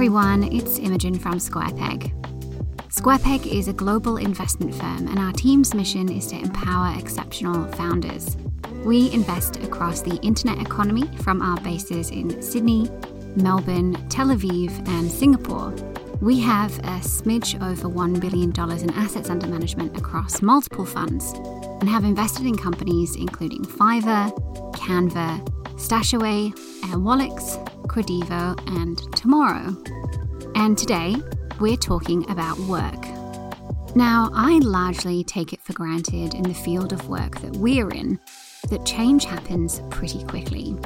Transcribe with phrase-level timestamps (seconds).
[0.00, 2.10] everyone, it's Imogen from SquarePeg.
[2.88, 8.38] SquarePeg is a global investment firm, and our team's mission is to empower exceptional founders.
[8.82, 12.88] We invest across the internet economy from our bases in Sydney,
[13.36, 15.68] Melbourne, Tel Aviv, and Singapore.
[16.22, 21.34] We have a smidge over $1 billion in assets under management across multiple funds
[21.80, 24.32] and have invested in companies including Fiverr,
[24.76, 25.46] Canva,
[25.76, 29.76] Stashaway, Airwallex, Kredivo, and Tomorrow.
[30.54, 31.16] And today,
[31.58, 33.04] we're talking about work.
[33.96, 38.20] Now, I largely take it for granted in the field of work that we're in
[38.68, 40.76] that change happens pretty quickly.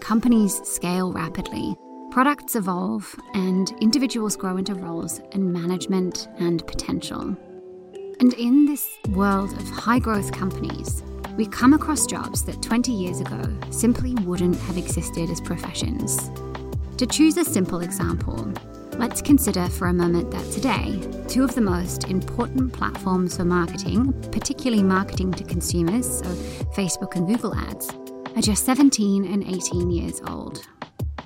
[0.00, 1.74] Companies scale rapidly,
[2.10, 7.34] products evolve, and individuals grow into roles in management and potential.
[8.20, 11.02] And in this world of high growth companies,
[11.38, 16.30] we come across jobs that 20 years ago simply wouldn't have existed as professions.
[17.00, 18.52] To choose a simple example,
[18.98, 24.12] let's consider for a moment that today, two of the most important platforms for marketing,
[24.30, 26.26] particularly marketing to consumers, so
[26.74, 27.88] Facebook and Google ads,
[28.36, 30.60] are just 17 and 18 years old.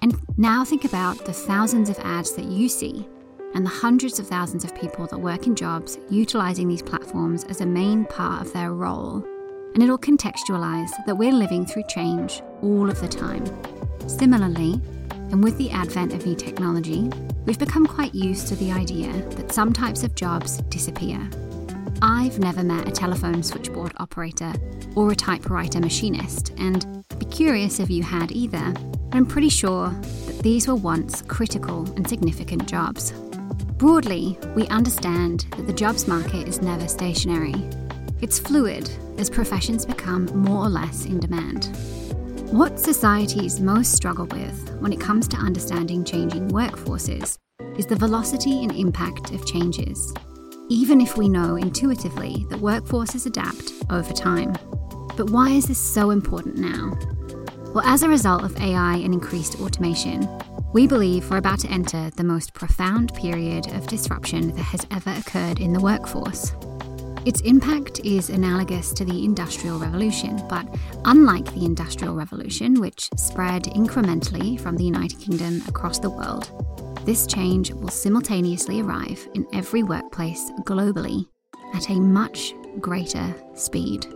[0.01, 3.09] And now think about the thousands of ads that you see
[3.57, 7.63] and the hundreds of thousands of people that work in jobs utilizing these platforms as
[7.63, 9.27] a main part of their role.
[9.75, 13.45] And it'll contextualize that we're living through change all of the time.
[14.07, 14.81] Similarly,
[15.31, 17.11] and with the advent of new technology,
[17.45, 21.29] we've become quite used to the idea that some types of jobs disappear.
[22.03, 24.53] I've never met a telephone switchboard operator
[24.95, 28.73] or a typewriter machinist, and be curious if you had either.
[28.73, 29.89] but I'm pretty sure
[30.27, 33.13] that these were once critical and significant jobs.
[33.79, 37.55] Broadly, we understand that the jobs market is never stationary.
[38.21, 41.77] It's fluid as professions become more or less in demand.
[42.51, 47.37] What societies most struggle with when it comes to understanding changing workforces
[47.77, 50.15] is the velocity and impact of changes,
[50.69, 54.53] even if we know intuitively that workforces adapt over time.
[55.17, 56.97] But why is this so important now?
[57.75, 60.29] Well, as a result of AI and increased automation,
[60.73, 65.11] we believe we're about to enter the most profound period of disruption that has ever
[65.11, 66.53] occurred in the workforce.
[67.27, 70.67] Its impact is analogous to the Industrial Revolution, but
[71.07, 76.51] unlike the Industrial Revolution, which spread incrementally from the United Kingdom across the world,
[77.07, 81.27] this change will simultaneously arrive in every workplace globally
[81.73, 84.07] at a much greater speed.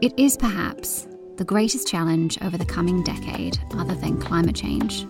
[0.00, 5.02] It is perhaps the greatest challenge over the coming decade, other than climate change.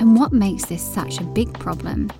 [0.00, 2.10] And what makes this such a big problem,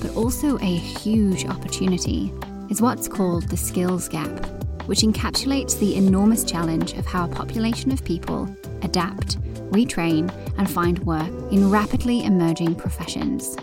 [0.00, 2.32] but also a huge opportunity,
[2.72, 4.46] is what's called the skills gap,
[4.86, 8.48] which encapsulates the enormous challenge of how a population of people
[8.80, 9.38] adapt,
[9.72, 13.58] retrain, and find work in rapidly emerging professions.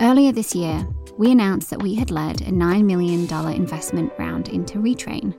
[0.00, 0.86] Earlier this year,
[1.18, 3.22] we announced that we had led a $9 million
[3.56, 5.34] investment round into Retrain.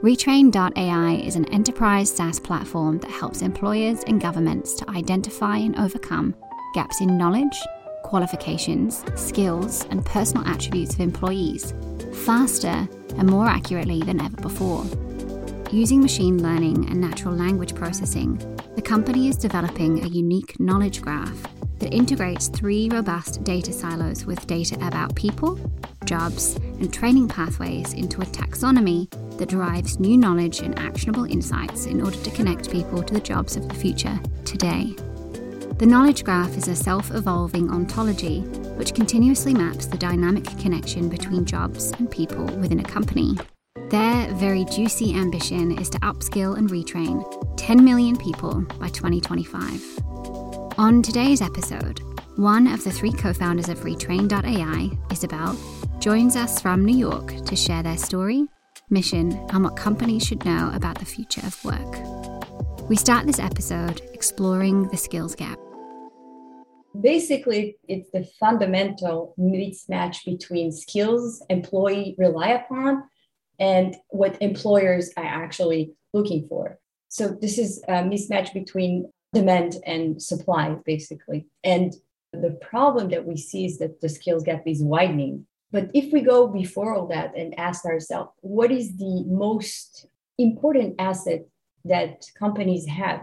[0.00, 6.36] Retrain.ai is an enterprise SaaS platform that helps employers and governments to identify and overcome
[6.74, 7.60] gaps in knowledge,
[8.04, 11.74] qualifications, skills, and personal attributes of employees
[12.20, 14.84] faster and more accurately than ever before.
[15.72, 18.36] Using machine learning and natural language processing,
[18.76, 21.42] the company is developing a unique knowledge graph
[21.78, 25.58] that integrates three robust data silos with data about people,
[26.04, 32.02] jobs, and training pathways into a taxonomy that drives new knowledge and actionable insights in
[32.02, 34.94] order to connect people to the jobs of the future today.
[35.80, 38.40] The knowledge graph is a self evolving ontology
[38.76, 43.38] which continuously maps the dynamic connection between jobs and people within a company.
[43.88, 47.24] Their very juicy ambition is to upskill and retrain
[47.56, 50.00] 10 million people by 2025.
[50.76, 52.02] On today's episode,
[52.36, 55.58] one of the three co founders of Retrain.ai, Isabelle,
[55.98, 58.44] joins us from New York to share their story,
[58.90, 62.90] mission, and what companies should know about the future of work.
[62.90, 65.58] We start this episode exploring the skills gap.
[66.98, 73.04] Basically, it's the fundamental mismatch between skills employee rely upon
[73.58, 76.78] and what employers are actually looking for.
[77.08, 81.46] So this is a mismatch between demand and supply, basically.
[81.62, 81.94] And
[82.32, 85.46] the problem that we see is that the skills gap is widening.
[85.72, 90.06] But if we go before all that and ask ourselves, what is the most
[90.38, 91.46] important asset
[91.84, 93.20] that companies have?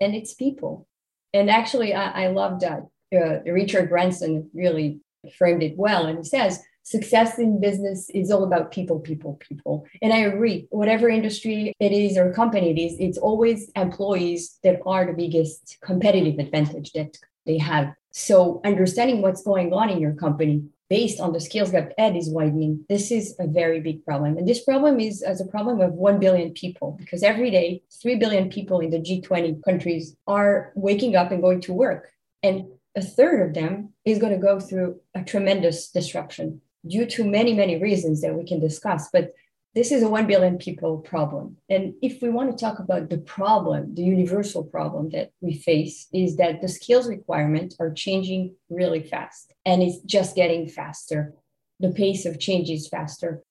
[0.00, 0.86] And it's people.
[1.32, 2.86] And actually, I, I love that.
[3.14, 5.00] Uh, Richard Branson really
[5.36, 6.06] framed it well.
[6.06, 9.84] And he says, success in business is all about people, people, people.
[10.00, 14.80] And I agree, whatever industry it is or company it is, it's always employees that
[14.86, 17.16] are the biggest competitive advantage that
[17.46, 21.92] they have So understanding what's going on in your company based on the skills gap
[21.96, 22.84] ed is widening.
[22.88, 24.36] This is a very big problem.
[24.36, 27.82] And this problem is uh, as a problem of 1 billion people because every day
[28.02, 32.10] 3 billion people in the G20 countries are waking up and going to work.
[32.42, 32.66] And
[32.96, 37.54] a third of them is going to go through a tremendous disruption due to many,
[37.54, 39.08] many reasons that we can discuss.
[39.12, 39.32] But
[39.74, 41.56] this is a 1 billion people problem.
[41.68, 46.08] And if we want to talk about the problem, the universal problem that we face
[46.12, 51.34] is that the skills requirements are changing really fast and it's just getting faster.
[51.78, 53.42] The pace of change is faster.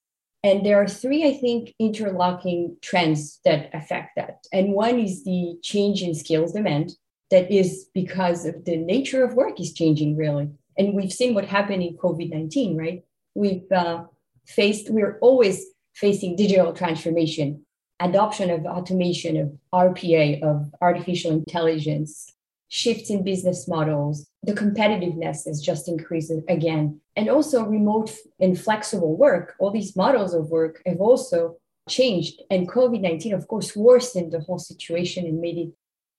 [0.44, 4.46] And there are three, I think, interlocking trends that affect that.
[4.54, 6.92] And one is the change in skills demand
[7.32, 10.50] that is because of the nature of work is changing really.
[10.78, 13.04] And we've seen what happened in COVID 19, right?
[13.36, 14.06] We've uh,
[14.46, 17.66] faced, we're always facing digital transformation,
[18.00, 22.34] adoption of automation, of RPA, of artificial intelligence,
[22.70, 27.02] shifts in business models, the competitiveness is just increasing again.
[27.16, 31.58] And also remote and flexible work, all these models of work have also
[31.90, 32.42] changed.
[32.50, 35.70] And COVID 19, of course, worsened the whole situation and made it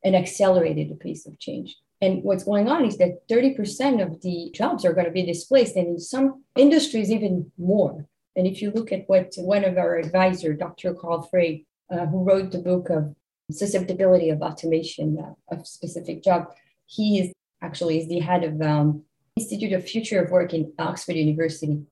[0.04, 1.76] and accelerated the pace of change.
[2.02, 5.76] And what's going on is that 30% of the jobs are going to be displaced,
[5.76, 8.06] and in some industries, even more.
[8.40, 10.94] And if you look at what one of our advisors, Dr.
[10.94, 13.14] Carl Frey, uh, who wrote the book of
[13.50, 16.46] susceptibility of automation uh, of specific job,
[16.86, 19.02] he is actually is the head of um,
[19.36, 21.82] Institute of Future of Work in Oxford University.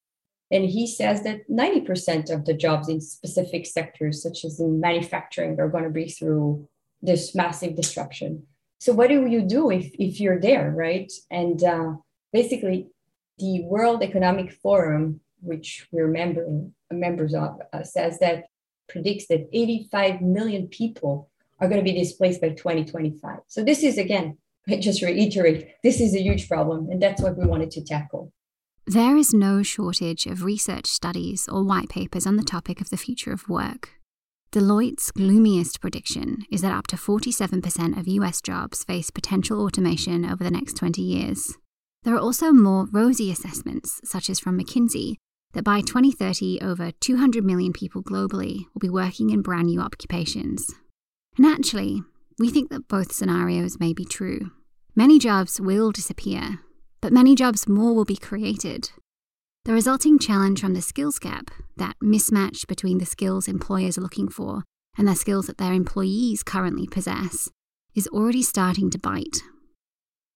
[0.50, 5.60] And he says that 90% of the jobs in specific sectors, such as in manufacturing,
[5.60, 6.66] are going to be through
[7.02, 8.46] this massive disruption.
[8.80, 11.12] So what do you do if, if you're there, right?
[11.30, 11.96] And uh,
[12.32, 12.88] basically,
[13.36, 16.46] the World Economic Forum which we're member,
[16.90, 18.44] members of, uh, says that
[18.88, 21.30] predicts that 85 million people
[21.60, 23.40] are going to be displaced by 2025.
[23.46, 24.38] So this is again,
[24.68, 28.32] I just reiterate, this is a huge problem, and that's what we wanted to tackle.
[28.86, 32.96] There is no shortage of research studies or white papers on the topic of the
[32.96, 33.90] future of work.
[34.50, 40.42] Deloitte's gloomiest prediction is that up to 47% of US jobs face potential automation over
[40.42, 41.58] the next 20 years.
[42.04, 45.16] There are also more rosy assessments, such as from McKinsey,
[45.52, 50.74] that by 2030, over 200 million people globally will be working in brand new occupations.
[51.36, 52.02] And actually,
[52.38, 54.50] we think that both scenarios may be true.
[54.94, 56.60] Many jobs will disappear,
[57.00, 58.90] but many jobs more will be created.
[59.64, 64.28] The resulting challenge from the skills gap, that mismatch between the skills employers are looking
[64.28, 64.64] for
[64.96, 67.48] and the skills that their employees currently possess,
[67.94, 69.42] is already starting to bite.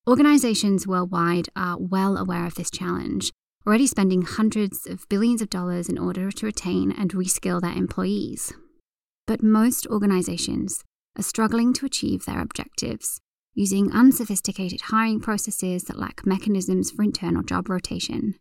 [0.07, 3.31] Organizations worldwide are well aware of this challenge
[3.65, 8.53] already spending hundreds of billions of dollars in order to retain and reskill their employees.
[9.25, 10.83] But most organizations
[11.17, 13.19] are struggling to achieve their objectives
[13.55, 18.35] using unsophisticated hiring processes that lack mechanisms for internal job rotation.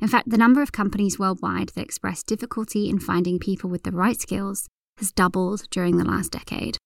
[0.00, 3.92] In fact, the number of companies worldwide that express difficulty in finding people with the
[3.92, 4.68] right skills
[4.98, 6.76] has doubled during the last decade.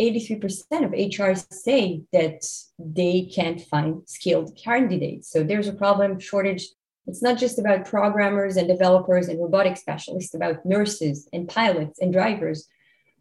[0.00, 0.42] 83%
[0.84, 2.44] of HRs say that
[2.78, 5.30] they can't find skilled candidates.
[5.30, 6.68] So there's a problem, shortage
[7.06, 12.12] it's not just about programmers and developers and robotic specialists, about nurses and pilots and
[12.12, 12.66] drivers.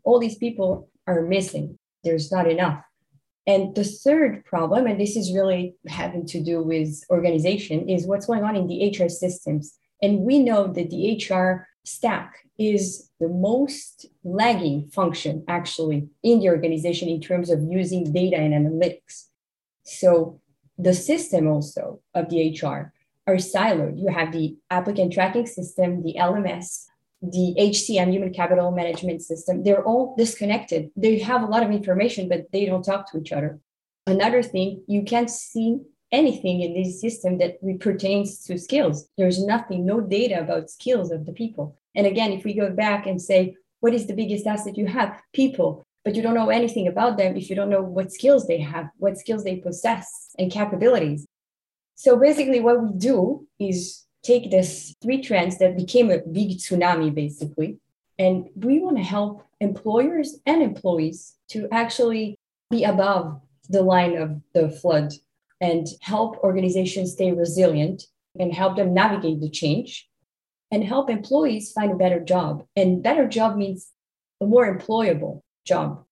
[0.04, 1.78] All these people are missing.
[2.04, 2.84] There's not enough.
[3.46, 8.26] And the third problem, and this is really having to do with organization, is what's
[8.26, 9.78] going on in the HR systems.
[10.02, 16.50] And we know that the HR stack is the most lagging function actually in the
[16.50, 19.26] organization in terms of using data and analytics.
[19.84, 20.40] So
[20.78, 22.94] the system also of the HR
[23.28, 24.00] are siloed.
[24.00, 26.86] You have the applicant tracking system, the LMS,
[27.22, 29.64] the HCM, human capital management system.
[29.64, 30.92] They're all disconnected.
[30.96, 33.60] They have a lot of information, but they don't talk to each other.
[34.06, 35.80] Another thing, you can't see
[36.12, 39.08] anything in this system that pertains to skills.
[39.18, 41.78] There's nothing, no data about skills of the people.
[41.96, 45.22] And again, if we go back and say, what is the biggest asset you have?
[45.34, 45.84] People.
[46.06, 48.90] But you don't know anything about them if you don't know what skills they have,
[48.98, 51.26] what skills they possess, and capabilities.
[51.96, 57.14] So basically, what we do is take this three trends that became a big tsunami,
[57.14, 57.80] basically,
[58.18, 62.38] and we want to help employers and employees to actually
[62.70, 65.14] be above the line of the flood
[65.62, 68.04] and help organizations stay resilient
[68.40, 70.10] and help them navigate the change
[70.72, 72.66] and help employees find a better job.
[72.76, 73.92] And better job means
[74.42, 76.04] a more employable job.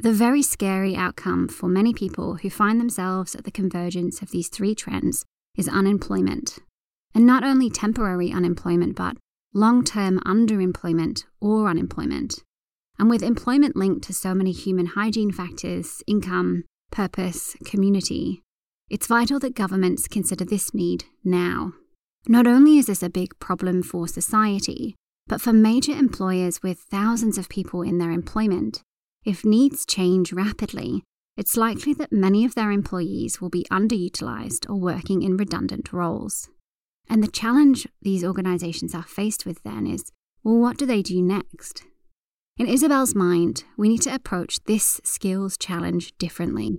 [0.00, 4.48] The very scary outcome for many people who find themselves at the convergence of these
[4.48, 5.24] three trends
[5.56, 6.60] is unemployment.
[7.14, 9.16] And not only temporary unemployment, but
[9.52, 12.44] long term underemployment or unemployment.
[12.96, 18.42] And with employment linked to so many human hygiene factors, income, purpose, community,
[18.90, 21.74] It's vital that governments consider this need now.
[22.26, 24.94] Not only is this a big problem for society,
[25.26, 28.80] but for major employers with thousands of people in their employment,
[29.28, 31.04] if needs change rapidly,
[31.36, 36.48] it's likely that many of their employees will be underutilized or working in redundant roles.
[37.10, 40.10] And the challenge these organizations are faced with then is
[40.42, 41.82] well, what do they do next?
[42.56, 46.78] In Isabelle's mind, we need to approach this skills challenge differently.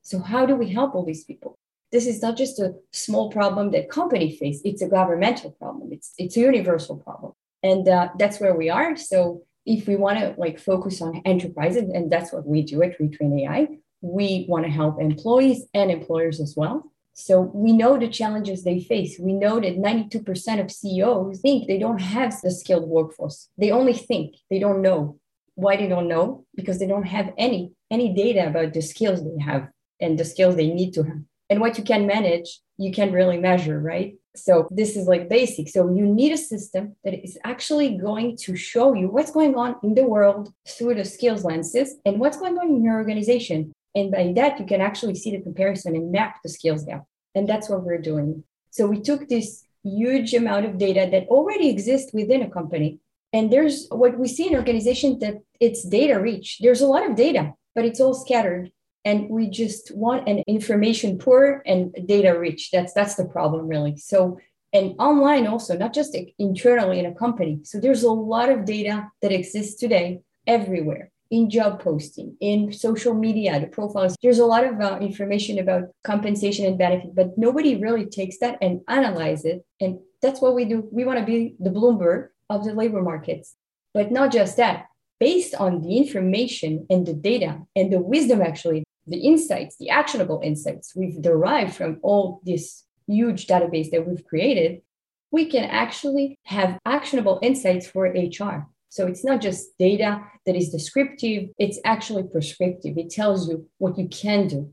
[0.00, 1.54] So, how do we help all these people?
[1.92, 6.14] This is not just a small problem that companies face, it's a governmental problem, it's,
[6.16, 7.32] it's a universal problem.
[7.62, 8.96] And uh, that's where we are.
[8.96, 12.98] So, if we want to like focus on enterprises, and that's what we do at
[12.98, 13.68] Retrain AI,
[14.00, 16.90] we want to help employees and employers as well.
[17.14, 19.18] So we know the challenges they face.
[19.20, 23.48] We know that 92% of CEOs think they don't have the skilled workforce.
[23.56, 25.18] They only think, they don't know.
[25.54, 26.44] Why they don't know?
[26.56, 29.68] Because they don't have any any data about the skills they have
[30.00, 31.20] and the skills they need to have.
[31.48, 34.16] And what you can manage, you can really measure, right?
[34.36, 35.68] So this is like basic.
[35.68, 39.76] So you need a system that is actually going to show you what's going on
[39.82, 43.72] in the world through the skills lenses and what's going on in your organization.
[43.94, 47.04] And by that, you can actually see the comparison and map the skills gap.
[47.36, 48.42] And that's what we're doing.
[48.70, 52.98] So we took this huge amount of data that already exists within a company.
[53.32, 56.58] And there's what we see in organizations that it's data rich.
[56.60, 58.72] There's a lot of data, but it's all scattered.
[59.04, 62.70] And we just want an information poor and data rich.
[62.70, 63.96] That's that's the problem really.
[63.96, 64.38] So
[64.72, 67.60] and online also, not just internally in a company.
[67.62, 73.14] So there's a lot of data that exists today everywhere in job posting, in social
[73.14, 74.16] media, the profiles.
[74.22, 78.58] There's a lot of uh, information about compensation and benefit, but nobody really takes that
[78.60, 79.64] and analyze it.
[79.80, 80.88] And that's what we do.
[80.92, 83.56] We want to be the Bloomberg of the labor markets.
[83.94, 84.86] But not just that,
[85.18, 90.40] based on the information and the data and the wisdom, actually, the insights, the actionable
[90.42, 94.82] insights we've derived from all this huge database that we've created,
[95.30, 98.66] we can actually have actionable insights for HR.
[98.88, 102.96] So it's not just data that is descriptive, it's actually prescriptive.
[102.96, 104.72] It tells you what you can do.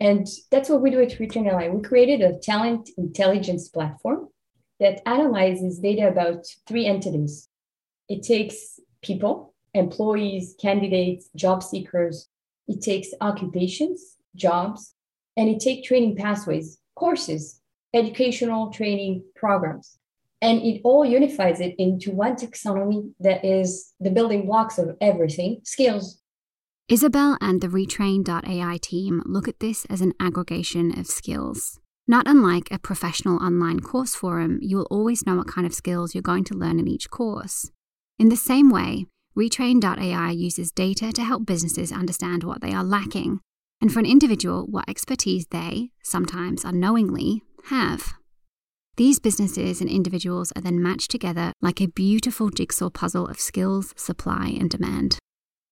[0.00, 1.68] And that's what we do at Retrain AI.
[1.68, 4.28] We created a talent intelligence platform
[4.80, 7.48] that analyzes data about three entities.
[8.08, 12.28] It takes people, employees, candidates, job seekers.
[12.70, 14.94] It takes occupations, jobs,
[15.36, 17.60] and it takes training pathways, courses,
[17.92, 19.98] educational training programs.
[20.40, 25.62] And it all unifies it into one taxonomy that is the building blocks of everything
[25.64, 26.22] skills.
[26.88, 31.80] Isabelle and the retrain.ai team look at this as an aggregation of skills.
[32.06, 36.14] Not unlike a professional online course forum you will always know what kind of skills
[36.14, 37.72] you're going to learn in each course.
[38.16, 39.06] In the same way
[39.36, 43.40] retrain.ai uses data to help businesses understand what they are lacking
[43.80, 48.14] and for an individual what expertise they sometimes unknowingly have
[49.00, 53.94] these businesses and individuals are then matched together like a beautiful jigsaw puzzle of skills,
[53.96, 55.16] supply, and demand.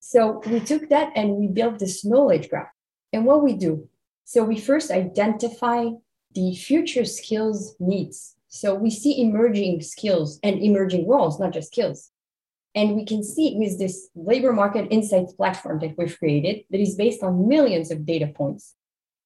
[0.00, 2.68] So we took that and we built this knowledge graph.
[3.12, 3.86] And what we do,
[4.24, 5.88] so we first identify
[6.34, 8.36] the future skills needs.
[8.48, 12.10] So we see emerging skills and emerging roles, not just skills.
[12.74, 16.94] And we can see with this labor market insights platform that we've created that is
[16.94, 18.74] based on millions of data points,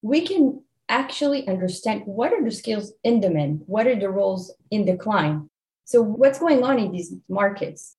[0.00, 4.84] we can actually understand what are the skills in demand, what are the roles in
[4.84, 5.48] decline.
[5.84, 7.96] So, what's going on in these markets?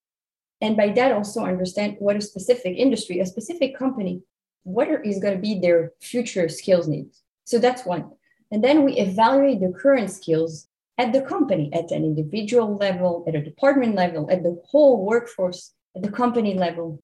[0.61, 4.21] And by that, also understand what a specific industry, a specific company,
[4.63, 7.21] what are, is going to be their future skills needs.
[7.45, 8.11] So, that's one.
[8.51, 13.35] And then we evaluate the current skills at the company, at an individual level, at
[13.35, 17.01] a department level, at the whole workforce, at the company level.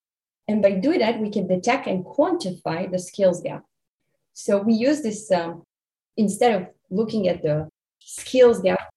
[0.47, 3.63] And by doing that, we can detect and quantify the skills gap.
[4.33, 5.63] So we use this um,
[6.17, 7.69] instead of looking at the
[7.99, 8.89] skills gap,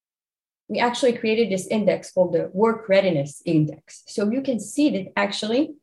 [0.68, 4.04] we actually created this index called the work readiness index.
[4.06, 5.74] So you can see that actually,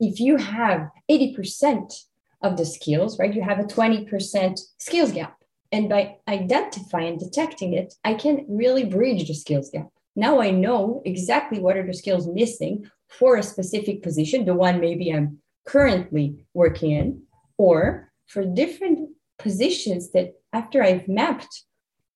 [0.00, 2.04] if you have 80%
[2.42, 5.36] of the skills, right, you have a 20% skills gap.
[5.72, 9.88] And by identifying and detecting it, I can really bridge the skills gap.
[10.16, 14.80] Now I know exactly what are the skills missing for a specific position, the one
[14.80, 17.22] maybe I'm currently working in,
[17.58, 21.64] or for different positions that after I've mapped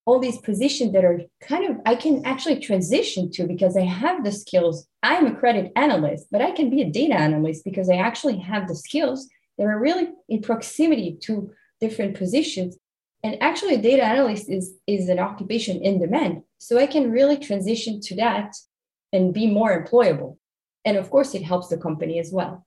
[0.08, 4.24] all these positions that are kind of I can actually transition to because I have
[4.24, 4.86] the skills.
[5.02, 8.68] I'm a credit analyst, but I can be a data analyst because I actually have
[8.68, 9.28] the skills
[9.58, 11.50] that are really in proximity to
[11.80, 12.78] different positions.
[13.22, 16.42] And actually, data analyst is, is an occupation in demand.
[16.58, 18.54] So I can really transition to that
[19.12, 20.36] and be more employable.
[20.84, 22.64] And of course, it helps the company as well.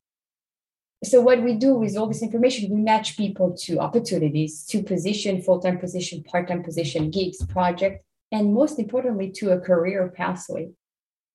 [1.03, 5.41] So what we do with all this information, we match people to opportunities, to position,
[5.41, 10.69] full-time position, part-time position, gigs, project, and most importantly, to a career pathway.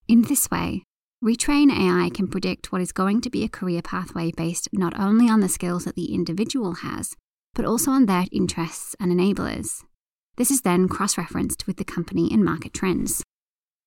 [0.06, 0.85] In this way,
[1.25, 5.28] Retrain AI can predict what is going to be a career pathway based not only
[5.28, 7.16] on the skills that the individual has,
[7.57, 9.83] but also on their interests and enablers.
[10.37, 13.25] This is then cross referenced with the company and market trends.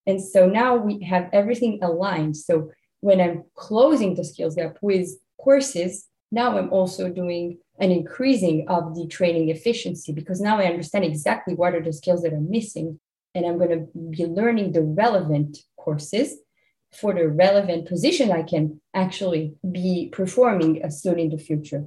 [0.08, 2.36] And so now we have everything aligned.
[2.36, 2.72] So
[3.02, 5.10] when I'm closing the skills gap with
[5.40, 11.06] courses, now I'm also doing an increasing of the training efficiency because now I understand
[11.06, 13.00] exactly what are the skills that are missing.
[13.36, 16.40] And I'm going to be learning the relevant courses
[16.92, 21.86] for the relevant position I can actually be performing soon in the future.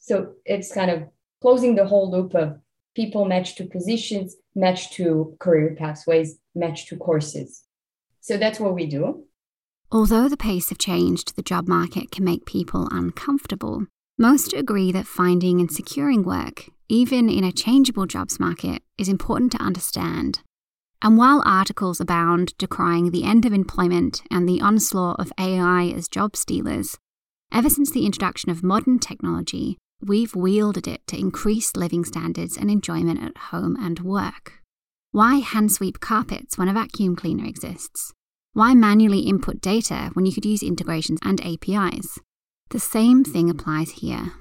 [0.00, 1.04] So it's kind of
[1.40, 2.58] closing the whole loop of
[2.96, 7.64] people match to positions, match to career pathways, match to courses.
[8.20, 9.24] So that's what we do.
[9.92, 13.86] Although the pace of change to the job market can make people uncomfortable,
[14.18, 19.52] most agree that finding and securing work, even in a changeable jobs market, is important
[19.52, 20.40] to understand.
[21.02, 26.08] And while articles abound decrying the end of employment and the onslaught of AI as
[26.08, 26.98] job stealers,
[27.50, 32.70] ever since the introduction of modern technology, we've wielded it to increase living standards and
[32.70, 34.60] enjoyment at home and work.
[35.12, 38.12] Why hand sweep carpets when a vacuum cleaner exists?
[38.52, 42.18] Why manually input data when you could use integrations and APIs?
[42.70, 44.32] The same thing applies here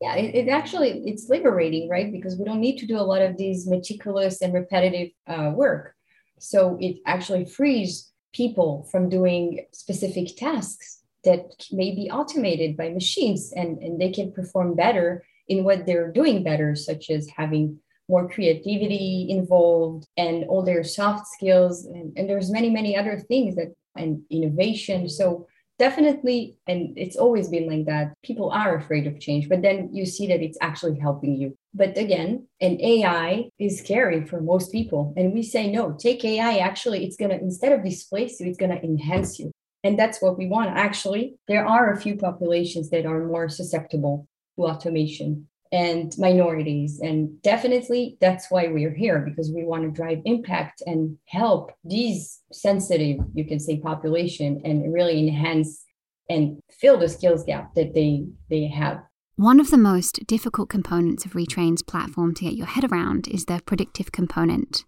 [0.00, 3.22] yeah it, it, actually it's liberating right because we don't need to do a lot
[3.22, 5.94] of these meticulous and repetitive uh, work
[6.38, 13.52] so it actually frees people from doing specific tasks that may be automated by machines
[13.54, 17.78] and, and they can perform better in what they're doing better such as having
[18.08, 21.84] more creativity involved and all their soft skills.
[21.84, 25.08] And, and there's many many other things that and innovation.
[25.08, 25.46] So
[25.78, 28.14] definitely and it's always been like that.
[28.22, 31.56] People are afraid of change but then you see that it's actually helping you.
[31.74, 35.12] But again an ai is scary for most people.
[35.16, 38.58] And we say no take ai actually it's going to instead of displace you it's
[38.58, 39.50] going to enhance you
[39.86, 44.26] and that's what we want actually there are a few populations that are more susceptible
[44.56, 47.00] to automation and minorities.
[47.02, 52.40] And definitely that's why we're here because we want to drive impact and help these
[52.52, 55.84] sensitive, you can say, population and really enhance
[56.28, 58.98] and fill the skills gap that they they have.
[59.36, 63.44] One of the most difficult components of Retrain's platform to get your head around is
[63.44, 64.84] the predictive component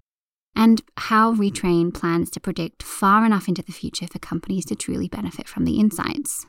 [0.59, 5.07] and how Retrain plans to predict far enough into the future for companies to truly
[5.07, 6.47] benefit from the insights.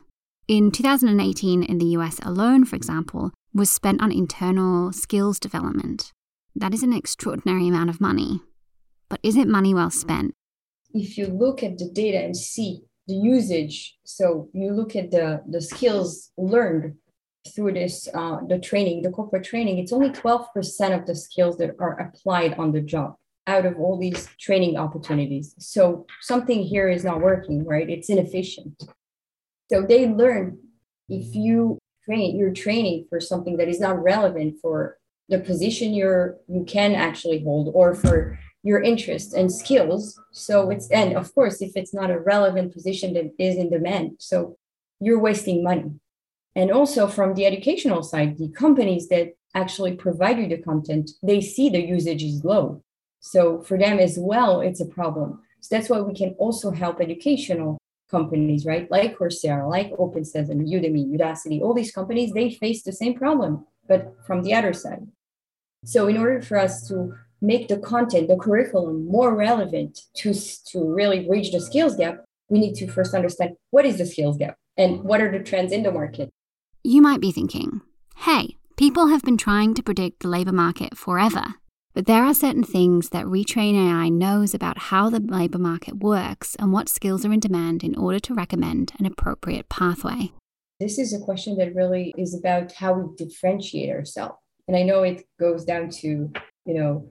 [0.48, 6.10] In 2018, in the US alone, for example, was spent on internal skills development.
[6.56, 8.40] That is an extraordinary amount of money.
[9.08, 10.34] But is it money well spent?
[10.92, 15.40] If you look at the data and see the usage, so you look at the,
[15.48, 16.96] the skills learned
[17.54, 20.46] through this, uh, the training, the corporate training, it's only 12%
[20.98, 23.14] of the skills that are applied on the job
[23.46, 25.54] out of all these training opportunities.
[25.58, 27.88] So something here is not working, right?
[27.88, 28.84] It's inefficient.
[29.70, 30.58] So they learn
[31.08, 34.98] if you train you're training for something that is not relevant for
[35.28, 40.90] the position you're you can actually hold or for your interest and skills so it's
[40.90, 44.56] and of course if it's not a relevant position that is in demand so
[45.00, 45.90] you're wasting money
[46.54, 51.40] and also from the educational side the companies that actually provide you the content they
[51.40, 52.82] see the usage is low
[53.20, 57.00] so for them as well it's a problem so that's why we can also help
[57.00, 57.78] educational
[58.10, 58.90] companies, right?
[58.90, 64.14] Like Coursera, like OpenSesame, Udemy, Udacity, all these companies, they face the same problem, but
[64.26, 65.06] from the other side.
[65.84, 70.34] So in order for us to make the content, the curriculum more relevant to,
[70.72, 74.36] to really bridge the skills gap, we need to first understand what is the skills
[74.36, 76.30] gap and what are the trends in the market.
[76.82, 77.80] You might be thinking,
[78.16, 81.54] hey, people have been trying to predict the labor market forever.
[81.92, 86.54] But there are certain things that Retrain AI knows about how the labour market works
[86.56, 90.32] and what skills are in demand in order to recommend an appropriate pathway.
[90.78, 94.36] This is a question that really is about how we differentiate ourselves.
[94.68, 96.32] And I know it goes down to,
[96.64, 97.10] you know,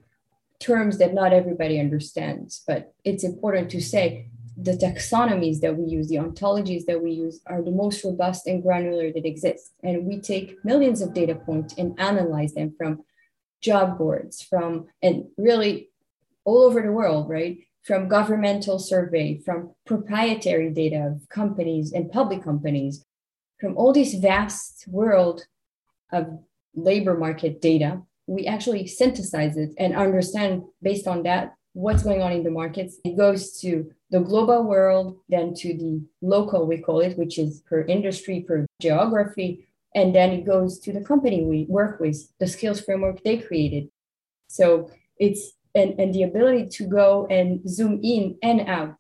[0.59, 4.29] terms that not everybody understands, but it's important to say
[4.61, 8.63] the taxonomies that we use, the ontologies that we use are the most robust and
[8.63, 9.73] granular that exist.
[9.83, 13.03] And we take millions of data points and analyze them from
[13.61, 15.89] job boards from, and really
[16.45, 17.59] all over the world, right?
[17.83, 23.05] From governmental survey, from proprietary data of companies and public companies,
[23.59, 25.45] from all this vast world
[26.11, 26.39] of
[26.75, 32.31] labor market data, we actually synthesize it and understand based on that what's going on
[32.31, 32.97] in the markets.
[33.03, 37.61] It goes to the global world, then to the local, we call it, which is
[37.61, 42.47] per industry, per geography, And then it goes to the company we work with, the
[42.47, 43.89] skills framework they created.
[44.47, 48.95] So it's and, and the ability to go and zoom in and out.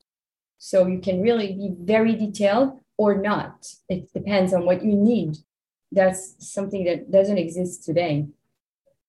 [0.57, 3.65] So you can really be very detailed or not.
[3.87, 5.37] It depends on what you need.
[5.91, 8.27] That's something that doesn't exist today.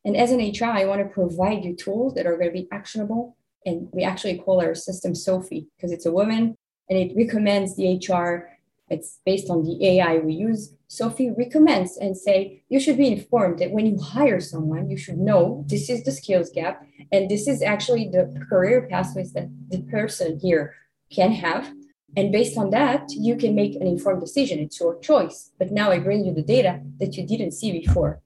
[0.04, 2.68] And as an HR, I want to provide you tools that are going to be
[2.72, 3.36] actionable.
[3.66, 6.56] And we actually call our system Sophie because it's a woman
[6.88, 8.48] and it recommends the HR.
[8.88, 10.72] It's based on the AI we use.
[10.92, 15.18] Sophie recommends and say you should be informed that when you hire someone, you should
[15.18, 19.82] know this is the skills gap and this is actually the career pathways that the
[19.82, 20.74] person here
[21.12, 21.72] can have
[22.16, 24.58] and based on that, you can make an informed decision.
[24.58, 25.52] It's your choice.
[25.58, 28.20] But now I bring you the data that you didn't see before.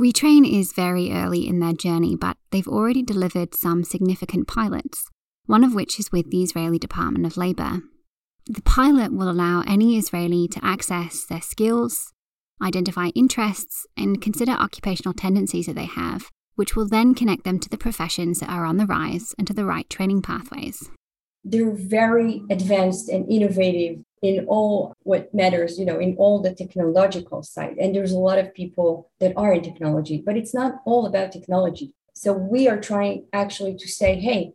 [0.00, 5.08] Retrain is very early in their journey, but they've already delivered some significant pilots,
[5.46, 7.82] one of which is with the Israeli Department of Labor.
[8.46, 12.12] The pilot will allow any Israeli to access their skills,
[12.62, 17.68] identify interests, and consider occupational tendencies that they have, which will then connect them to
[17.68, 20.90] the professions that are on the rise and to the right training pathways
[21.44, 27.42] they're very advanced and innovative in all what matters, you know, in all the technological
[27.42, 27.76] side.
[27.78, 31.32] And there's a lot of people that are in technology, but it's not all about
[31.32, 31.94] technology.
[32.14, 34.52] So we are trying actually to say, hey,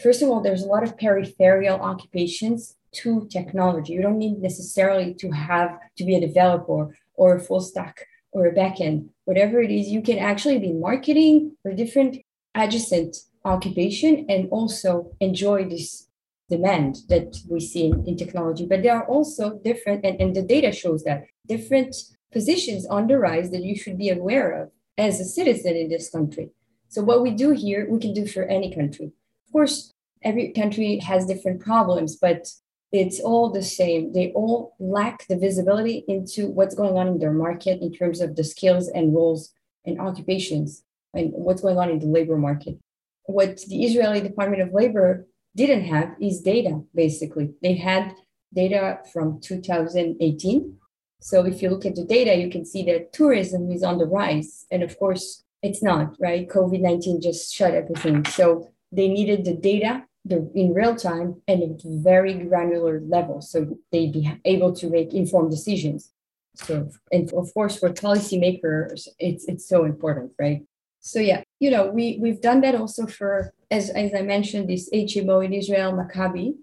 [0.00, 3.92] first of all, there's a lot of peripheral occupations to technology.
[3.92, 8.46] You don't need necessarily to have to be a developer or a full stack or
[8.46, 12.18] a backend, whatever it is, you can actually be marketing or different
[12.54, 16.08] adjacent occupation and also enjoy this
[16.48, 20.42] demand that we see in, in technology, but there are also different, and, and the
[20.42, 21.94] data shows that different
[22.32, 26.10] positions on the rise that you should be aware of as a citizen in this
[26.10, 26.50] country.
[26.88, 29.12] So what we do here, we can do for any country.
[29.46, 32.48] Of course, every country has different problems, but
[32.92, 34.12] it's all the same.
[34.12, 38.36] They all lack the visibility into what's going on in their market in terms of
[38.36, 39.52] the skills and roles
[39.84, 40.82] and occupations
[41.14, 42.78] and what's going on in the labor market.
[43.24, 45.26] What the Israeli Department of Labor
[45.56, 47.54] didn't have is data, basically.
[47.62, 48.14] They had
[48.52, 50.76] data from 2018.
[51.20, 54.06] So if you look at the data, you can see that tourism is on the
[54.06, 54.66] rise.
[54.70, 56.48] And of course, it's not, right?
[56.48, 58.24] COVID 19 just shut everything.
[58.24, 63.40] So they needed the data the, in real time and at very granular level.
[63.40, 66.12] So they'd be able to make informed decisions.
[66.54, 70.62] So, and of course, for policymakers, it's, it's so important, right?
[71.00, 74.90] So yeah, you know, we we've done that also for as as I mentioned, this
[74.90, 76.54] HMO in Israel, Maccabi,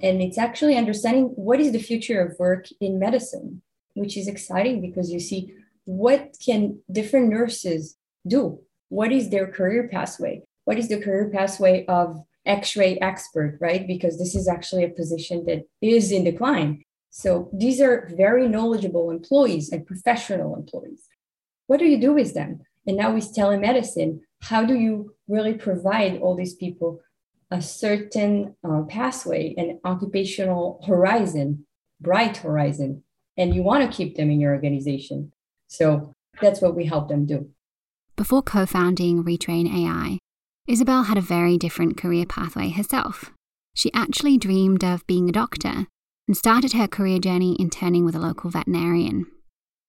[0.00, 3.62] and it's actually understanding what is the future of work in medicine,
[3.94, 7.96] which is exciting because you see what can different nurses
[8.26, 8.60] do.
[8.88, 10.42] What is their career pathway?
[10.64, 13.86] What is the career pathway of X-ray expert, right?
[13.86, 16.82] Because this is actually a position that is in decline.
[17.10, 21.04] So these are very knowledgeable employees and professional employees.
[21.66, 22.60] What do you do with them?
[22.86, 27.00] And now with telemedicine, how do you really provide all these people
[27.50, 31.66] a certain uh, pathway, an occupational horizon,
[32.00, 33.04] bright horizon,
[33.36, 35.32] and you want to keep them in your organization?
[35.68, 37.50] So that's what we help them do.
[38.16, 40.18] Before co founding Retrain AI,
[40.68, 43.32] Isabelle had a very different career pathway herself.
[43.74, 45.88] She actually dreamed of being a doctor
[46.28, 49.26] and started her career journey interning with a local veterinarian.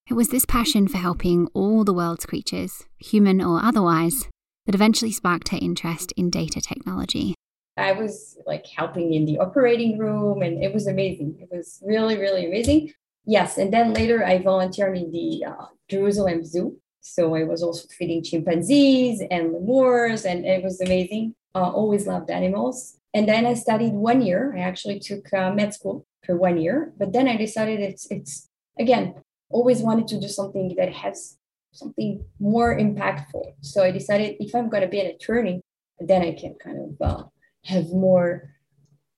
[0.10, 4.28] It was this passion for helping all the world's creatures, human or otherwise,
[4.66, 7.36] that eventually sparked her interest in data technology.
[7.78, 11.38] I was like helping in the operating room, and it was amazing.
[11.40, 12.94] It was really, really amazing.
[13.26, 16.80] Yes, and then later I volunteered in the uh, Jerusalem Zoo.
[17.04, 21.36] So I was also feeding chimpanzees and lemurs, and it was amazing.
[21.54, 22.98] Uh, always loved animals.
[23.14, 24.54] And then I studied one year.
[24.58, 28.50] I actually took uh, med school for one year, but then I decided it's it's
[28.80, 29.16] again
[29.50, 31.38] always wanted to do something that has
[31.74, 33.54] something more impactful.
[33.62, 35.62] So I decided if I'm going to be an attorney,
[36.00, 37.24] then I can kind of uh,
[37.66, 38.50] have more,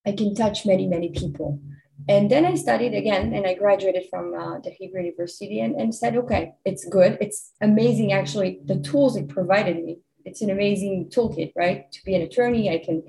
[0.06, 1.60] I can touch many, many people.
[2.08, 5.94] And then I studied again and I graduated from uh, the Hebrew University and, and
[5.94, 7.18] said, okay, it's good.
[7.20, 9.98] It's amazing, actually, the tools it provided me.
[10.24, 11.90] It's an amazing toolkit, right?
[11.90, 13.02] To be an attorney, I can,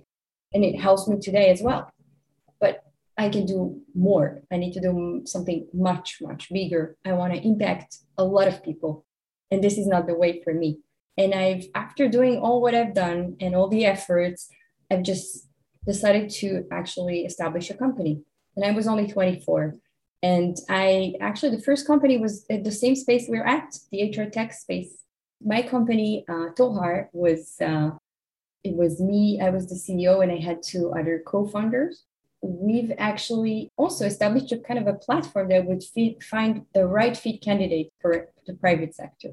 [0.53, 1.91] and it helps me today as well.
[2.59, 2.83] But
[3.17, 4.41] I can do more.
[4.51, 6.95] I need to do something much, much bigger.
[7.05, 9.05] I want to impact a lot of people.
[9.51, 10.79] And this is not the way for me.
[11.17, 14.49] And I've, after doing all what I've done and all the efforts,
[14.91, 15.47] I've just
[15.85, 18.21] decided to actually establish a company.
[18.57, 19.75] And I was only 24.
[20.21, 24.29] And I actually, the first company was at the same space we're at, the HR
[24.29, 24.97] tech space.
[25.41, 27.91] My company, uh, Tohar, was, uh,
[28.65, 32.03] it was me, I was the CEO, and I had two other co founders
[32.41, 35.83] we've actually also established a kind of a platform that would
[36.23, 39.29] find the right fit candidate for the private sector.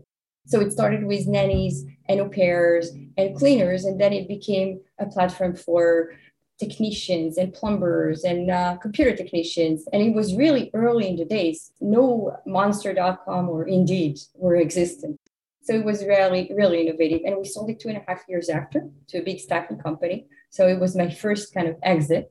[0.46, 5.06] So it started with nannies and au pairs and cleaners, and then it became a
[5.06, 6.12] platform for
[6.58, 9.86] technicians and plumbers and uh, computer technicians.
[9.92, 11.72] And it was really early in the days.
[11.80, 15.18] No monster.com or Indeed were existent.
[15.62, 17.22] So it was really, really innovative.
[17.24, 20.26] And we sold it two and a half years after to a big staffing company.
[20.50, 22.30] So it was my first kind of exit.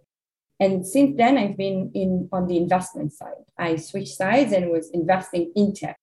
[0.59, 3.43] And since then, I've been in on the investment side.
[3.57, 5.97] I switched sides and was investing in tech.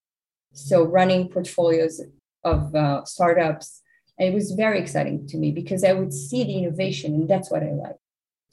[0.53, 2.01] So running portfolios
[2.43, 3.81] of uh, startups.
[4.19, 7.49] And it was very exciting to me because I would see the innovation, and that's
[7.49, 8.00] what I like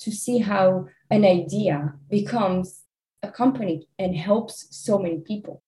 [0.00, 2.82] to see how an idea becomes
[3.22, 5.62] a company and helps so many people.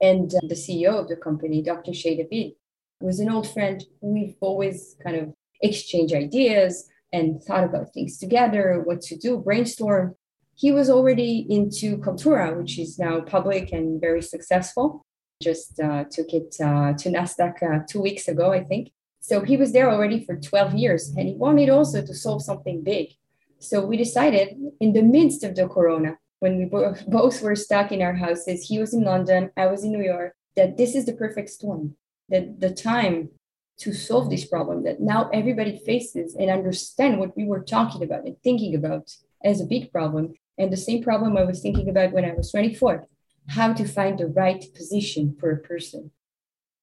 [0.00, 1.92] And uh, the CEO of the company, Dr.
[1.92, 2.52] Shay David,
[3.00, 3.84] was an old friend.
[4.00, 10.14] We've always kind of exchanged ideas and thought about things together, what to do, brainstorm.
[10.54, 15.04] He was already into Kaltura, which is now public and very successful.
[15.42, 18.90] Just uh, took it uh, to NASDAQ uh, two weeks ago, I think.
[19.20, 22.82] So he was there already for 12 years and he wanted also to solve something
[22.82, 23.10] big.
[23.58, 26.64] So we decided in the midst of the corona, when we
[27.08, 30.34] both, were stuck in our houses, he was in London, I was in New York,
[30.56, 31.96] that this is the perfect storm,
[32.28, 33.30] that the time
[33.78, 38.24] to solve this problem that now everybody faces and understand what we were talking about
[38.24, 39.12] and thinking about
[39.44, 40.34] as a big problem.
[40.58, 43.06] And the same problem I was thinking about when I was 24
[43.48, 46.10] how to find the right position for a person.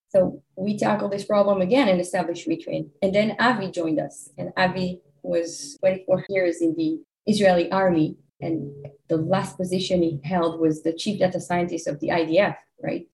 [0.10, 2.90] So we tackled this problem again and established Retrain.
[3.02, 4.30] And then Avi joined us.
[4.38, 8.18] And Avi was 24 years in the Israeli army.
[8.42, 8.72] And
[9.08, 13.08] the last position he held was the chief data scientist of the IDF, right?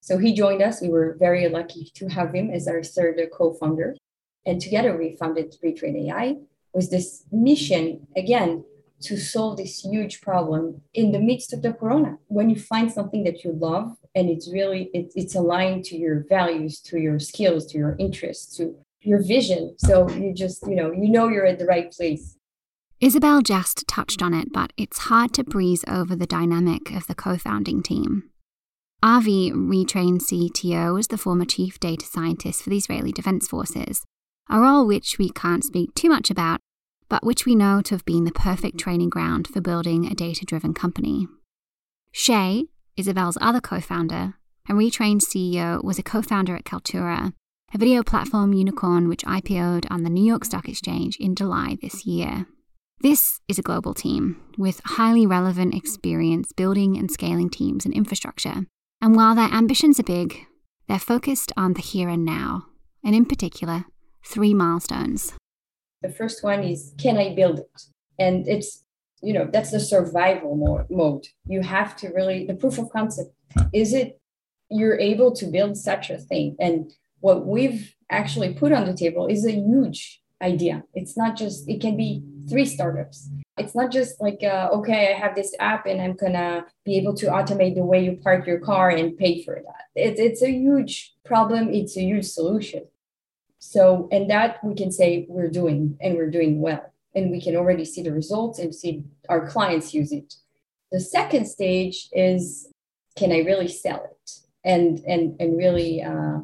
[0.00, 0.80] So he joined us.
[0.80, 3.96] We were very lucky to have him as our third co-founder.
[4.44, 6.36] And together we founded Retrain AI
[6.74, 8.64] with this mission, again,
[9.02, 12.18] to solve this huge problem in the midst of the corona.
[12.28, 16.24] When you find something that you love and it's really, it, it's aligned to your
[16.28, 19.74] values, to your skills, to your interests, to your vision.
[19.78, 22.36] So you just, you know, you know you're at the right place.
[23.00, 27.14] Isabelle just touched on it, but it's hard to breeze over the dynamic of the
[27.14, 28.30] co founding team.
[29.02, 34.04] Avi, retrained CTO, is the former chief data scientist for the Israeli Defense Forces,
[34.48, 36.60] a role which we can't speak too much about,
[37.08, 40.44] but which we know to have been the perfect training ground for building a data
[40.44, 41.26] driven company.
[42.12, 44.34] Shay, Isabelle's other co founder,
[44.68, 47.32] and retrained CEO, was a co founder at Kaltura
[47.74, 52.04] a video platform unicorn which IPO'd on the New York Stock Exchange in July this
[52.04, 52.46] year.
[53.00, 58.66] This is a global team with highly relevant experience building and scaling teams and infrastructure.
[59.00, 60.46] And while their ambitions are big,
[60.86, 62.66] they're focused on the here and now,
[63.02, 63.86] and in particular,
[64.22, 65.32] three milestones.
[66.02, 67.82] The first one is can I build it?
[68.18, 68.84] And it's,
[69.22, 70.56] you know, that's the survival
[70.90, 71.26] mode.
[71.46, 73.30] You have to really, the proof of concept
[73.72, 74.20] is it
[74.70, 76.56] you're able to build such a thing?
[76.60, 80.82] And what we've actually put on the table is a huge idea.
[80.92, 83.30] It's not just, it can be three startups.
[83.56, 87.14] It's not just like, uh, okay, I have this app and I'm gonna be able
[87.14, 89.84] to automate the way you park your car and pay for that.
[89.94, 92.86] It, it's a huge problem, it's a huge solution.
[93.60, 96.92] So, and that we can say we're doing and we're doing well.
[97.14, 100.34] And we can already see the results and see our clients use it.
[100.90, 102.68] The second stage is
[103.16, 104.30] can I really sell it
[104.64, 106.40] and and and really uh,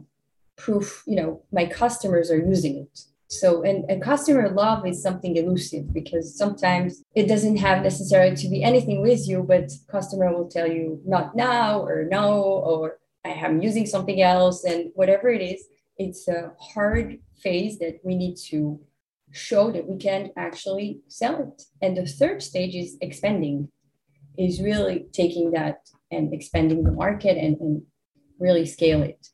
[0.59, 3.01] proof you know my customers are using it.
[3.31, 8.49] So and, and customer love is something elusive because sometimes it doesn't have necessarily to
[8.49, 13.29] be anything with you but customer will tell you not now or no or i
[13.29, 15.62] am using something else and whatever it is
[15.99, 18.81] it's a hard phase that we need to
[19.33, 21.62] show that we can actually sell it.
[21.83, 23.68] And the third stage is expanding
[24.38, 27.83] is really taking that and expanding the market and, and
[28.38, 29.27] really scale it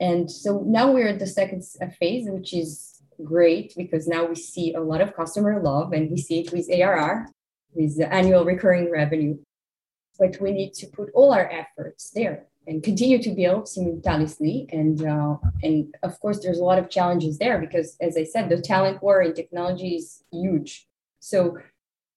[0.00, 1.64] and so now we're at the second
[1.98, 6.18] phase, which is great because now we see a lot of customer love and we
[6.18, 7.28] see it with ARR,
[7.74, 9.36] with the annual recurring revenue.
[10.18, 14.68] But we need to put all our efforts there and continue to build simultaneously.
[14.70, 18.48] And uh, and of course, there's a lot of challenges there because, as I said,
[18.48, 20.86] the talent war in technology is huge.
[21.20, 21.58] So,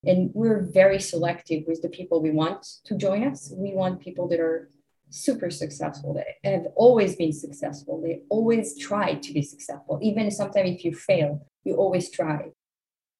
[0.03, 3.51] and we're very selective with the people we want to join us.
[3.55, 4.69] We want people that are
[5.11, 6.13] super successful.
[6.15, 8.01] They have always been successful.
[8.01, 9.99] They always try to be successful.
[10.01, 12.51] Even sometimes if you fail, you always try.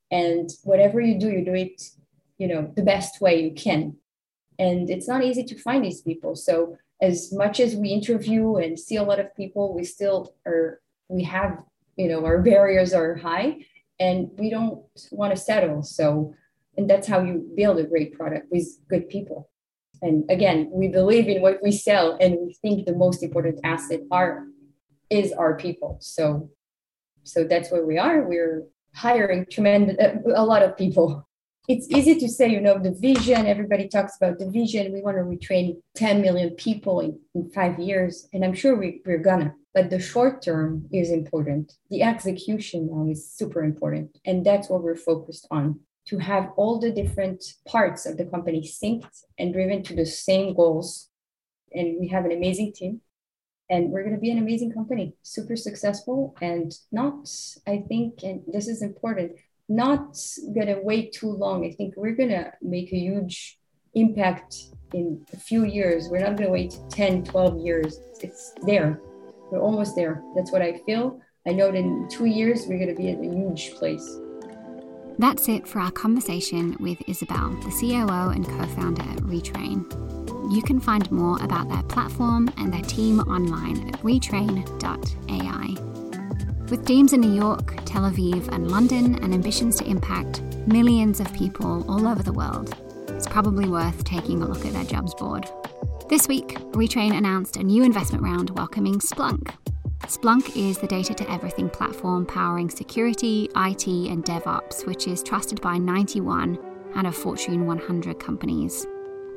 [0.09, 1.81] And whatever you do, you do it,
[2.37, 3.97] you know, the best way you can.
[4.57, 6.35] And it's not easy to find these people.
[6.35, 10.81] So as much as we interview and see a lot of people, we still are
[11.09, 11.63] we have,
[11.97, 13.65] you know, our barriers are high
[13.99, 15.83] and we don't want to settle.
[15.83, 16.33] So
[16.77, 19.50] And that's how you build a great product with good people.
[20.01, 24.01] And again, we believe in what we sell, and we think the most important asset
[24.11, 24.45] are
[25.09, 25.97] is our people.
[26.01, 26.49] So,
[27.23, 28.23] so that's where we are.
[28.23, 28.63] We're
[28.95, 31.27] hiring tremendous uh, a lot of people
[31.67, 34.91] it's easy to say, you know, the vision, everybody talks about the vision.
[34.91, 38.27] We want to retrain 10 million people in, in five years.
[38.33, 39.53] And I'm sure we, we're gonna.
[39.73, 41.73] But the short term is important.
[41.89, 44.17] The execution now is super important.
[44.25, 45.79] And that's what we're focused on
[46.11, 50.53] to have all the different parts of the company synced and driven to the same
[50.53, 51.07] goals.
[51.73, 52.99] And we have an amazing team.
[53.69, 57.29] And we're going to be an amazing company, super successful and not,
[57.65, 59.31] I think, and this is important,
[59.69, 60.17] not
[60.53, 61.65] gonna wait too long.
[61.65, 63.57] I think we're gonna make a huge
[63.93, 64.55] impact
[64.93, 66.09] in a few years.
[66.09, 68.01] We're not gonna wait 10, 12 years.
[68.19, 68.99] It's there.
[69.49, 70.21] We're almost there.
[70.35, 71.21] That's what I feel.
[71.47, 74.05] I know that in two years we're gonna be at a huge place.
[75.19, 79.85] That's it for our conversation with Isabelle, the COO and co founder at Retrain.
[80.53, 85.75] You can find more about their platform and their team online at retrain.ai.
[86.69, 91.31] With teams in New York, Tel Aviv, and London, and ambitions to impact millions of
[91.33, 92.75] people all over the world,
[93.09, 95.49] it's probably worth taking a look at their jobs board.
[96.09, 99.53] This week, Retrain announced a new investment round welcoming Splunk.
[100.07, 105.61] Splunk is the data to everything platform powering security, IT, and DevOps, which is trusted
[105.61, 106.59] by 91
[106.95, 108.85] out of Fortune 100 companies.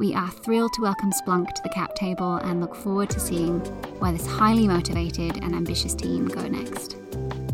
[0.00, 3.60] We are thrilled to welcome Splunk to the cap table and look forward to seeing
[4.00, 6.96] where this highly motivated and ambitious team go next.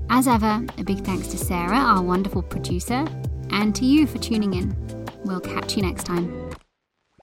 [0.09, 3.05] As ever, a big thanks to Sarah, our wonderful producer,
[3.51, 4.75] and to you for tuning in.
[5.25, 6.49] We'll catch you next time.